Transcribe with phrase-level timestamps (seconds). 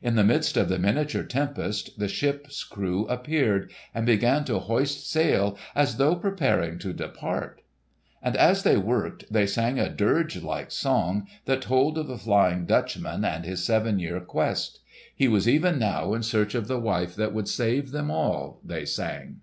[0.00, 5.06] In the midst of the miniature tempest, the ship's crew appeared and began to hoist
[5.10, 7.60] sail as though preparing to depart;
[8.22, 12.64] and as they worked they sang a dirge like song that told of the Flying
[12.64, 14.80] Dutchman and his seven year quest.
[15.14, 18.86] He was even now in search of the wife that would save them all, they
[18.86, 19.42] sang.